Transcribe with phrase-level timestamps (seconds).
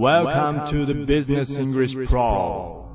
[0.00, 2.86] Welcome to the Business English Pro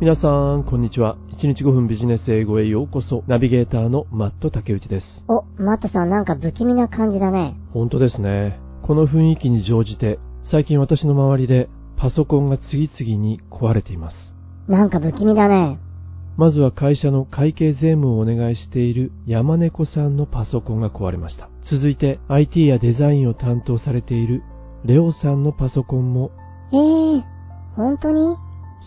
[0.00, 1.16] 皆さん、こんにちは。
[1.40, 3.22] 1日5分ビジネス英語へようこそ。
[3.28, 5.06] ナビゲーターのマット竹内です。
[5.28, 7.54] お、マットさんなんか不気味な感じだね。
[7.72, 8.58] 本当ですね。
[8.82, 14.16] この雰囲気に乗じて、最近私の周りでパソコンが次々に壊れています。
[14.66, 15.78] なんか不気味だね。
[16.36, 21.50] まずは会社の会計税務をお願いしている山猫さんのパソコンが壊れました。
[21.70, 24.42] 続いて IT やデザインを担当されている
[24.84, 26.32] レオさんのパソコンも、
[26.72, 27.22] えー、
[27.76, 28.36] 本当に？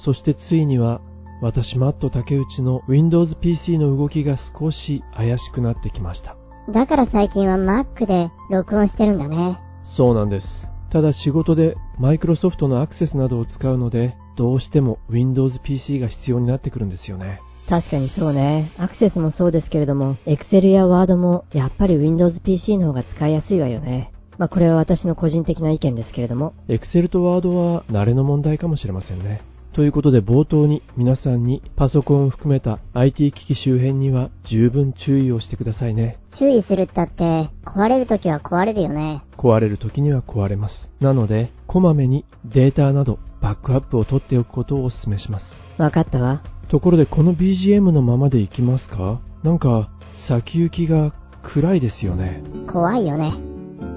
[0.03, 0.99] そしてついには
[1.41, 6.36] 私マット竹内の Windows PC の動きが少し怪しくなってきました。
[6.73, 9.59] だから最近は Mac で録音してるんだね。
[9.95, 10.48] そうなんです。
[10.91, 17.39] ただ仕事でマイクロソフトのアクセスなどを使うので、どうしても Windows PC が必要になってくるんですよね。
[17.70, 18.73] 確かにそうね。
[18.77, 24.12] アクセスもそうですけれども、Excel や Word もやっぱり Windows PC の方が使いやすいわよね。
[24.38, 26.53] まあこれは私の個人的な意見ですけれども。
[26.67, 29.41] Excel と Word は慣れの問題かもしれませんね。
[29.73, 36.17] ということで冒頭に皆さんにパソコンを含めた IT 機器周辺には十分注意をしてくださいね。
[36.39, 39.22] 注意するったって、壊れるときは壊れるよね。
[39.38, 40.89] 壊れる時には壊れます。
[41.02, 45.45] なので、こまめにデータなどバックアップを取っておくことをお勧めします。
[45.78, 46.41] わかったわ。
[46.69, 49.19] ところでこの BGM のままでいきますか？
[49.44, 49.89] なんか
[50.30, 51.13] 先行きが
[51.44, 52.41] 暗いですよね。
[52.72, 53.33] 怖いよね。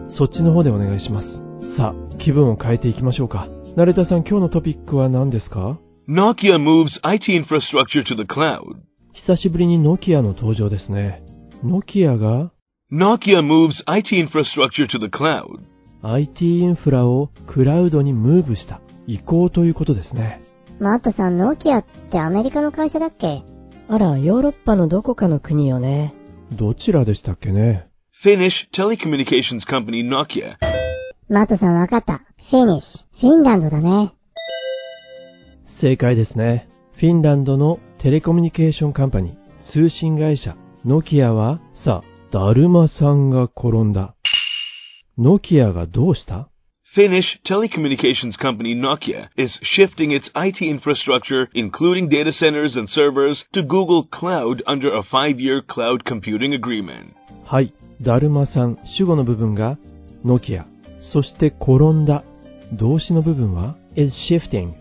[0.09, 1.27] そっちの方でお願いします。
[1.77, 3.48] さあ、気分を変えていきましょうか。
[3.77, 5.78] ナレタさん今日のトピックは何ですか
[6.09, 8.81] ？Nokia moves IT infrastructure to the cloud.
[9.15, 11.23] 久しぶりにノキアの登場ですね。
[11.62, 12.53] ノキアが
[12.92, 15.45] Nokia moves IT infrastructure to the cloud.
[16.03, 20.41] IT インフラをクラウドにムーブした移行ということですね。
[20.81, 23.43] マットさん、ノキアってアメリカの会社だっけ？
[23.89, 26.15] あら、ヨーロッパのどこかの国よね。
[26.53, 27.89] どちらでしたっけね？
[28.23, 30.56] Finnish telecommunications company Nokia.
[31.30, 32.22] マットさんわかった。
[32.50, 33.19] フィニッシュ。
[33.19, 34.14] フィンランドだね。
[35.81, 36.69] 正解ですね。
[36.95, 39.33] フィンランドのテレコミュニケーションカンパニー、
[39.73, 44.16] 通信会社、ノキアは、さあ、だるまさんが転んだ。
[45.18, 46.50] ノキアがどうした
[46.96, 53.63] Finnish telecommunications company Nokia is shifting its IT infrastructure, including data centers and servers, to
[53.63, 57.13] Google Cloud under a five-year cloud computing agreement.
[57.46, 59.78] はい、 だるまさん、主語の部分が、
[60.25, 60.66] ノキア。
[61.00, 62.25] そして、転んだ。
[62.72, 64.72] 動詞の部分は、is shifting。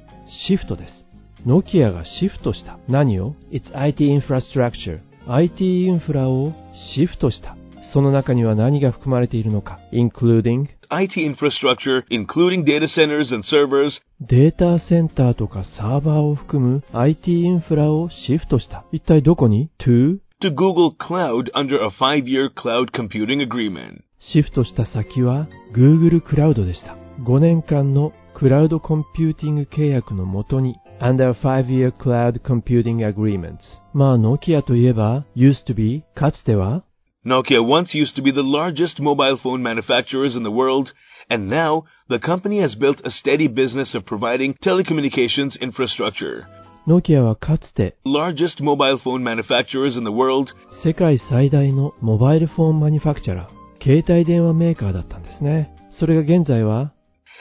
[0.47, 1.05] シフトです。
[1.45, 2.77] ノキアがシフトした。
[2.87, 4.99] 何を ?It's IT infrastructure。
[5.27, 6.53] IT インフラを
[6.93, 7.57] シフトした。
[7.93, 13.91] その中には何が含まれているのか ?including IT infrastructure, including data centers and servers,
[14.21, 18.85] データセンターとかサーバーを含む IT インフラをシフトした。
[18.91, 24.02] 一体どこに ?to to Google Cloud under a five-year cloud computing agreement.
[24.18, 26.96] シフトした先は Google クラウドでした。
[27.20, 33.58] 5年間のクラウドコンピューティング契約のもとに Under Five-Year Cloud Computing Agreements
[33.92, 36.84] まあ、ノキアといえば used to be かつては
[37.24, 40.92] Nokia once used to be the largest mobile phone manufacturers in the world,
[41.28, 46.46] and now the company has built a steady business of providing telecommunications infrastructure.
[46.87, 50.47] ノキアはかつて Largest mobile phone manufacturers in the world,
[50.85, 55.69] 世界最大のモバイルフォンマニファクチャラー携帯電話メーカーだったんですね。
[55.91, 56.93] それが現在は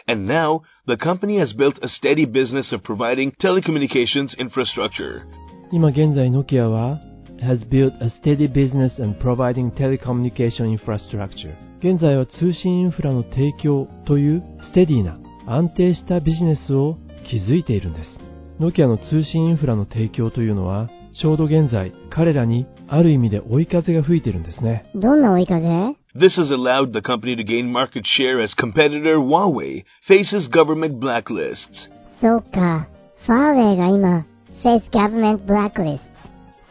[0.08, 5.22] and now the company has built a steady business of providing telecommunications infrastructure.
[5.70, 7.00] 今現在ノキアは
[7.40, 16.98] has built a steady business and providing telecommunication infrastructure 現在は通信インフラの提供というステディな安定したビジネスを
[17.30, 18.25] 築いているんです
[18.58, 20.88] ノキアの通信インフラの提供というのは
[21.20, 25.66] ちょうど現在彼らにある意味で追い風が吹いているんですねどんな追い風
[26.14, 31.56] ？This has allowed the company to gain market share as competitor Huawei faces government blacklists.
[32.20, 32.88] そうか。
[33.26, 34.26] ファーウェイが今、
[34.64, 36.00] Face Government Blacklist。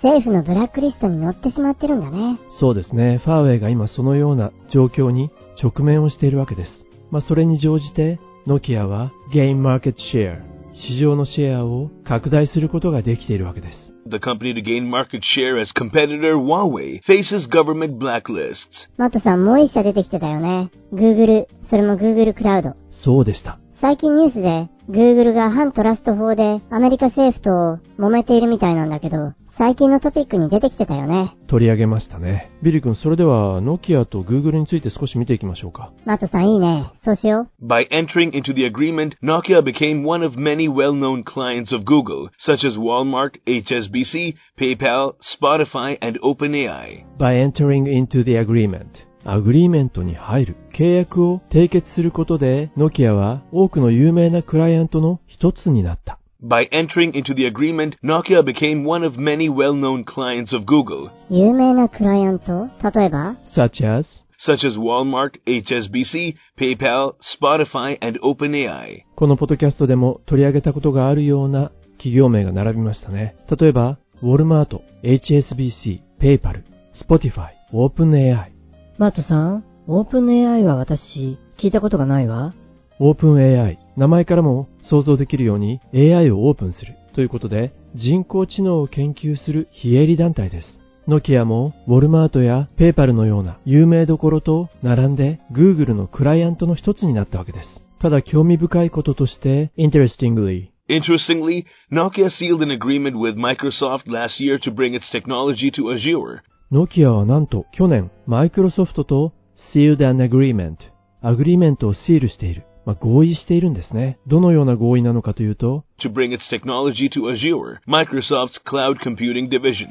[0.01, 2.39] 政府のブラックリストに載ってしまってるんだね。
[2.59, 5.29] そうですねファーウェイが今そのような状況に
[5.61, 17.97] 直面をしているわけですまあそれに乗じてノキアは Gain Market Share 市場のシェアを拡大することができているわけです The company to gain market share as competitor Huawei faces government
[17.97, 18.53] blacklists.
[18.97, 20.69] マットさんもう一社出てきてたよね。
[20.93, 22.75] Google、それも Google クラウド。
[22.91, 31.33] そうでした最近ニュースで Google が反トラスト法でアメリカ政府と揉めているみたいなんだけど、最近のトピックに出てきてたよね。
[31.47, 36.91] 取り上げましたねビリー君それではノキアと Google について少し見ていきましょうかマットさんいいね。
[37.05, 42.67] そうしよ By entering into the agreement, Nokia became one of many well-known clients of Google, such
[42.67, 47.05] as Walmart, HSBC, PayPal, Spotify, and OpenAI.
[47.17, 56.19] By entering into the agreement アグリーメントに入る、契約を締結することで、ノキアは多くの有名なクライアントの一つになった。
[56.47, 64.05] By entering into the agreement, Nokia became one of many well-known clients of Google, 有名なクライアント例えば、such as
[64.47, 69.05] such as Walmart, HSBC, PayPal, Spotify, and OpenAI.
[69.15, 73.35] このポッドキャストでも取り上げたことがあるような企業名が並びましたね。
[73.59, 76.61] 例えば、ウォルマート、HSBC、PayPal、
[76.93, 78.51] Spotify、OpenAI。
[78.99, 82.53] マートさん、オープン AI は私、聞いたことがないわ。
[82.99, 90.79] OpenAI、名前からも想像できるように AI をオープンするということで、人工知能を研究する非営利団体です。
[91.07, 97.67] ノキアもウォルマートやペーパルのような有名どころと並んで Google のクライアントの一つになったわけです。
[98.01, 106.41] ただ興味深いこととして、interestingly、Interestingly, Nokia sealed an agreement with Microsoft last year to bring its technology to Azure.
[106.71, 109.31] ノキアはなんと去年、マイクロソフトと
[109.73, 110.75] sealed an agreement、
[111.21, 114.19] アグリーメントをシールしている、まあ、合意しているんですね。
[114.27, 119.87] どのような合意なのかというと、to bring its technology to Azure, Microsoft's cloud computing division.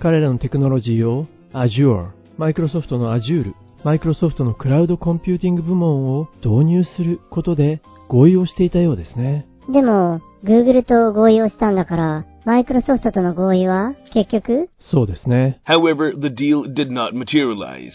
[0.00, 3.52] 彼らのテクノロジーを Azure、マイクロソフトの Azure、
[3.84, 9.46] マイクロソフトのクラウドコンピューティング部門を導入することで合意をしていたようですね。
[9.72, 15.60] でも、Google と合意をしたんだから、マイクロソフトとの合意は、結局、そうですね。
[15.66, 17.90] However, the deal did not materialize.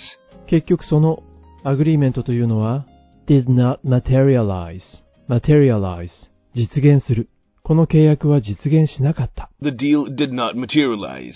[0.48, 1.24] 結局その
[1.64, 2.86] agreement というのは
[3.28, 4.82] did not materialize,
[5.30, 6.10] materialize
[6.56, 7.30] 実現する。
[7.62, 9.52] この契約は実現しなかった。
[9.62, 11.34] The deal did not materialize.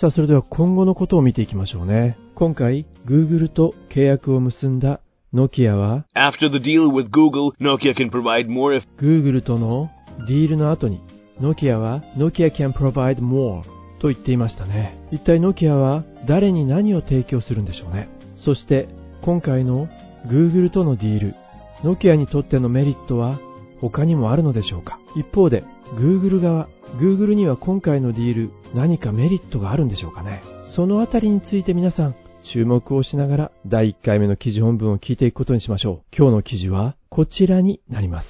[0.00, 2.16] さあそれでは今後のことを見ていきましょうね。
[2.36, 5.00] 今回 Google と契約を結んだ
[5.32, 9.90] ノキアは After the deal with Google, Nokia can provide more if Google との
[10.28, 11.00] ディールの後に、
[11.40, 13.62] ノキアは Nokia can provide more
[14.00, 14.98] と言っていましたね。
[15.10, 18.08] 一体ノキアは誰に何を提供するんでしょうね。
[18.36, 18.88] そして
[19.22, 19.88] 今回の
[20.26, 21.34] Google とのディール、
[21.84, 23.40] ノキアにとってのメリットは
[23.80, 24.98] 他にもあるのでしょうか？
[25.16, 25.64] 一方で
[25.94, 26.68] Google 側、
[27.00, 30.42] Google には今回のディール何かメリットがあるんでしょうかね？
[30.76, 32.14] そのあたりについて皆さん
[32.52, 36.16] 注目をしながら第1回目の記事本文を聞いていくことにしましょう。
[36.16, 38.26] 今日の記事はこちらになります。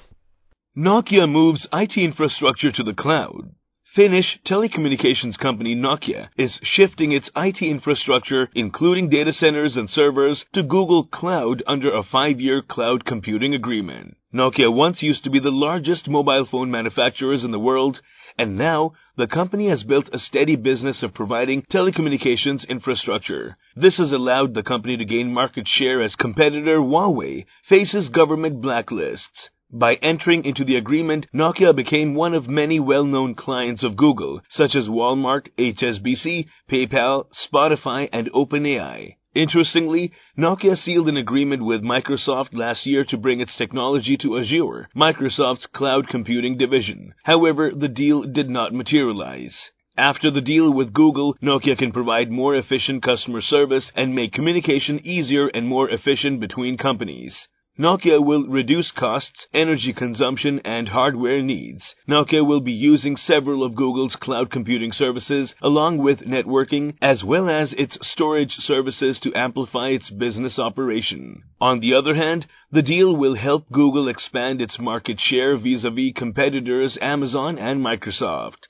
[0.76, 3.50] Nokia moves IT infrastructure to the cloud.
[3.94, 10.62] Finnish telecommunications company Nokia is shifting its IT infrastructure, including data centers and servers, to
[10.62, 14.16] Google Cloud under a five-year cloud computing agreement.
[14.32, 18.00] Nokia once used to be the largest mobile phone manufacturers in the world,
[18.38, 23.58] and now the company has built a steady business of providing telecommunications infrastructure.
[23.76, 29.50] This has allowed the company to gain market share as competitor Huawei faces government blacklists.
[29.74, 34.74] By entering into the agreement, Nokia became one of many well-known clients of Google, such
[34.74, 39.14] as Walmart, HSBC, PayPal, Spotify, and OpenAI.
[39.34, 44.90] Interestingly, Nokia sealed an agreement with Microsoft last year to bring its technology to Azure,
[44.94, 47.14] Microsoft's cloud computing division.
[47.22, 49.70] However, the deal did not materialize.
[49.96, 55.00] After the deal with Google, Nokia can provide more efficient customer service and make communication
[55.02, 57.48] easier and more efficient between companies.
[57.79, 61.83] Nokia will reduce costs, energy consumption, and hardware needs.
[62.09, 67.47] Nokia will be using several of Google's cloud computing services along with networking as well
[67.47, 71.43] as its storage services to amplify its business operation.
[71.61, 76.97] On the other hand, the deal will help Google expand its market share vis-a-vis competitors
[76.99, 78.67] Amazon and Microsoft.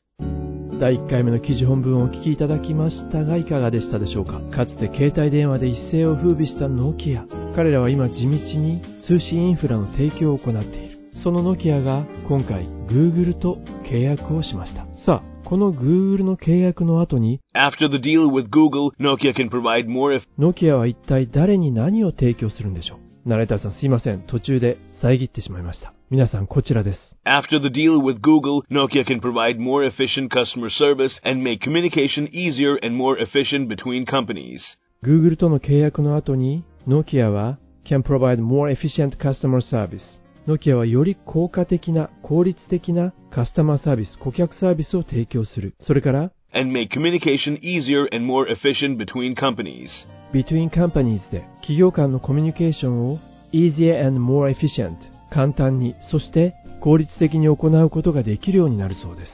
[0.79, 20.16] 第1回目の記事本文をお聞きいただきましたがいかがでしたでしょうかかつて携帯電話で一世を風靡したノキア 彼らは今地道に通信インフラの提供を行っているそのノキアが今回 Google と契約をしましたさあこの Google の契約の後に After the deal with Google, Nokia can provide more
[20.16, 31.44] if ノキアは一体誰に何を提供するんでしょうナレーターさんすいません途中で遮ってしまいました皆さんこちらです After the deal with Google, Nokia can provide more efficient customer service and
[31.44, 34.60] make communication easier and more efficient between companies.
[35.04, 39.98] Google との契約の後に、ノキアは can provide more efficient customer service。
[40.46, 45.74] ノキアはより効果的な、効率的なカスタマーサービス、顧客サービスを提供する。
[45.80, 49.88] それから、and make communication easier and more efficient between companies.
[50.32, 53.18] between companies で企業間のコミュニケーションを
[53.52, 54.94] easier and more efficient
[55.32, 59.32] 簡単に、そして効率的に行うことができるようになるそうです。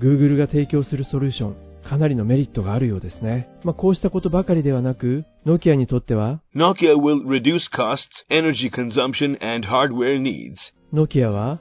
[0.00, 3.48] Google が提供するソリューション、かなりのメリットがあるようですね。
[3.62, 8.00] まあ、こうしたことばかりではなく、ノキアにとっては、Nokia will reduce costs,
[8.30, 10.56] energy consumption, and hardware needs.
[10.92, 11.60] ノキアは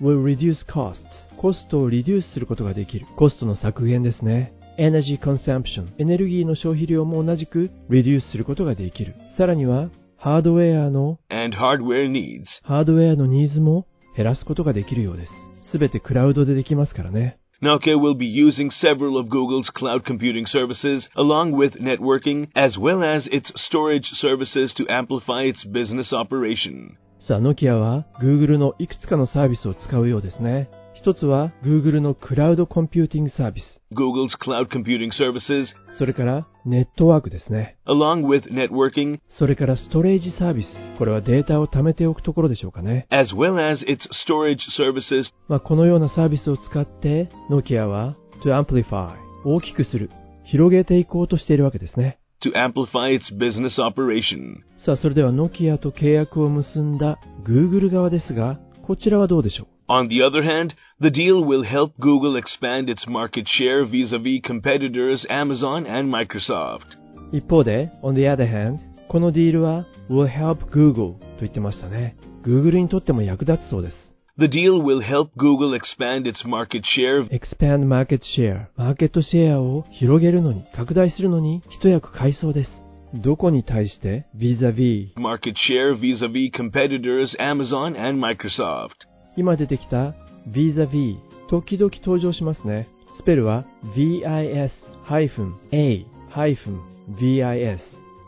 [0.00, 1.04] will reduce costs
[1.36, 9.14] コストをリデュースすることができるコストの削減ですね energy consumption エネルギーの消費量も同じく reduce することができる。
[9.36, 12.44] さらにはハードウェアの and hardware needs.
[12.62, 13.86] ハードウェアのニーズも
[14.16, 15.32] 減らすことができるようです。
[15.72, 17.39] すべてクラウドでできますからね。
[17.61, 23.27] Nokia will be using several of Google's cloud computing services along with networking as well as
[23.31, 26.97] its storage services to amplify its business operation.
[27.19, 30.69] さあ、ノキアは Google のいくつかのサービスを使うようですね。
[31.00, 33.80] 一つは Google のクラウドコンピューティングサービス。
[33.90, 35.64] Google's cloud computing services
[35.98, 37.78] それからネットワークですね。
[37.88, 40.66] along with networking それからストレージサービス。
[40.98, 43.06] これはデータを貯めておくところでしょうかね。
[43.08, 43.96] as well as its
[44.28, 49.14] storage services まあ、このようなサービスを使って、ノキアは to amplify
[49.46, 50.10] 大きくする、
[50.44, 52.18] 広げていこうとしているわけですね。
[52.44, 54.56] to amplify its business operation.
[54.84, 59.68] さあ、それではノキアと契約を結んだ Google 側ですが、こちらはどうでしょう？
[59.89, 65.85] On the other hand, the deal will help Google expand its market share vis-a-vis competitors Amazon
[65.85, 66.97] and Microsoft.
[67.31, 72.15] 一方で、on the other hand、このディールは will help Google と言ってましたね。
[72.43, 74.15] Google にとっても役立つそうです。
[74.37, 82.69] The deal will help Google expand its market share expand market share マーケットシェアを広げるのに、拡大するのに一役買いそうです。
[83.13, 89.07] どこに対して vis-a-vis market share vis-a-vis competitors Amazon and Microsoft.
[89.36, 90.14] 今出てきた
[90.48, 91.16] vis-a-vis
[91.48, 92.88] 時々登場しますね。
[93.16, 93.64] スペルは
[93.96, 94.70] vis-a-vis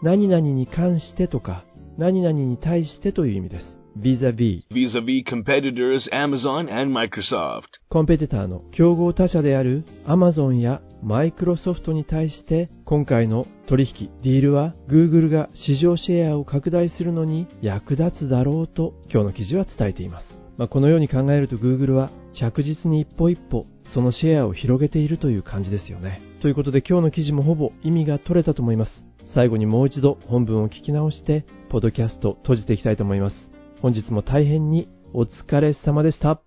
[0.02, 1.64] 何々に関してとか
[1.96, 3.78] 何々に対してという意味です。
[3.96, 7.68] vis-a-vis vis-a-vis competitors Amazon and Microsoft.
[7.88, 20.41] コンペティターの競合他社である Amazon や Microsoft に対して今回の取引、ディールは Google が市場シェアを拡大するのに役立つだろうと今日の記事は伝えています。
[20.58, 26.20] まあ、このように考えると Google は着実に一歩一歩そのシェアを広げているという感じですよね。
[26.40, 29.04] ということで今日の記事もほぼ意味が取れたと思います。
[29.34, 33.50] 最後にもう一度本文を聞き直して、ポッドキャスト閉じていきたいと思います。
[33.80, 36.42] 本日も大変にお疲れ様でした。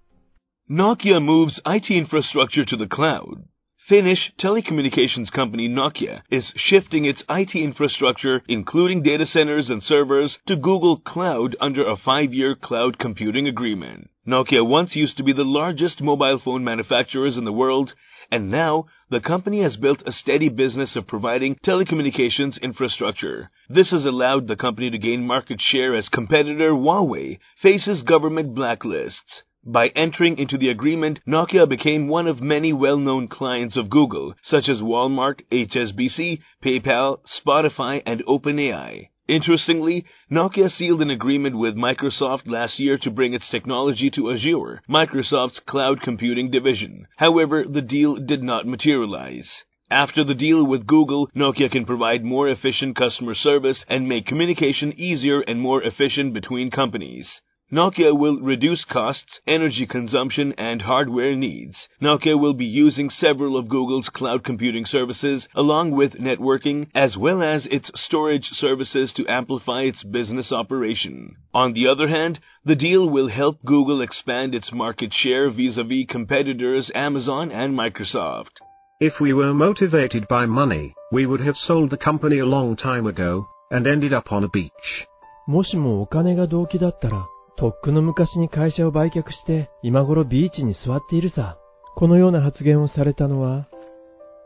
[0.70, 3.55] Nokia moves IT infrastructure to the cloud.
[3.88, 10.56] Finnish telecommunications company Nokia is shifting its IT infrastructure, including data centers and servers, to
[10.56, 14.10] Google Cloud under a five-year cloud computing agreement.
[14.28, 17.94] Nokia once used to be the largest mobile phone manufacturers in the world,
[18.32, 23.52] and now the company has built a steady business of providing telecommunications infrastructure.
[23.70, 29.44] This has allowed the company to gain market share as competitor Huawei faces government blacklists.
[29.68, 34.70] By entering into the agreement, Nokia became one of many well-known clients of Google, such
[34.70, 39.08] as Walmart, HSBC, PayPal, Spotify, and OpenAI.
[39.28, 44.84] Interestingly, Nokia sealed an agreement with Microsoft last year to bring its technology to Azure,
[44.88, 47.08] Microsoft's cloud computing division.
[47.18, 49.64] However, the deal did not materialize.
[49.90, 54.94] After the deal with Google, Nokia can provide more efficient customer service and make communication
[54.96, 57.42] easier and more efficient between companies.
[57.73, 61.77] Nokia will reduce costs, energy consumption, and hardware needs.
[62.03, 67.45] Nokia will be using several of Google's cloud computing services along with networking as well
[67.45, 71.37] as its storage services to amplify its business operation.
[71.55, 76.91] On the other hand, the deal will help Google expand its market share vis-a-vis competitors
[76.93, 78.59] Amazon and Microsoft.
[78.99, 83.07] If we were motivated by money, we would have sold the company a long time
[83.07, 85.07] ago, and ended up on a beach.
[85.47, 87.27] もしもお金が動機だったら、
[87.58, 91.58] とっくの昔に会社を売却して、今頃ビーチに座っているさ。
[91.96, 93.68] このような発言をされたのは、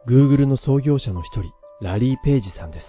[0.07, 1.51] Google の創業者の一人、
[1.81, 2.85] ラリー・ペイジさんです。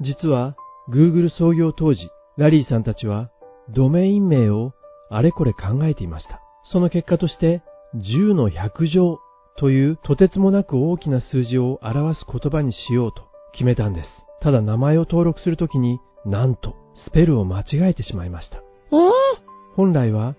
[0.00, 0.56] 実は、
[0.90, 2.08] Google 創業当時、
[2.38, 3.30] ラリーさんたちは、
[3.68, 4.72] ドメイン名を
[5.10, 6.40] あれこれ考えていました。
[6.64, 7.62] その結果として、
[7.96, 9.18] 10の100乗
[9.58, 14.08] というとてつもなく大きな数字を表す言葉にしようと決めたんです。
[14.40, 16.74] ただ名前を登録するときに、なんと、
[17.06, 18.58] スペルを間違えてしまいました。
[18.58, 20.36] えー、本来は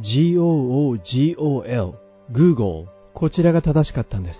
[0.00, 1.94] GOOGOL、
[2.32, 4.38] Google、こちらが正しかったんです。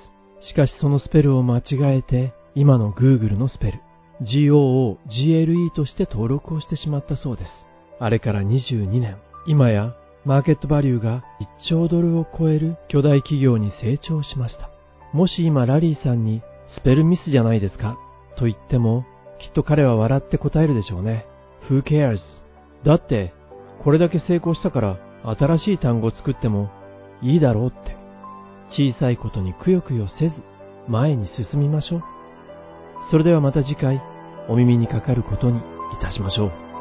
[0.48, 1.62] しかしそのスペルを間違
[1.98, 3.80] えて、今の Google のスペル、
[4.22, 7.50] GOOGLE として登録をしてしまったそうです。
[7.98, 9.94] あれから22年、今や
[10.24, 14.70] マーケットバリューが1兆ドルを超える巨大企業に成長しました。
[15.12, 17.98] もし今ラリーさんにスペルミスじゃないですか
[18.38, 19.04] と言っても、
[19.38, 21.26] きっと彼は笑って答えるでしょうね。
[21.68, 22.20] Who cares?
[22.84, 23.34] だって、
[23.84, 26.70] これだけ成功したから新しい単語を作っても
[27.20, 27.96] いいだろうって。
[28.70, 30.42] 小さいことにくよくよせず
[30.88, 32.02] 前に進みましょう。
[33.10, 34.00] それではまた次回
[34.48, 35.62] お耳にかかることにい
[36.00, 36.71] たしましょう。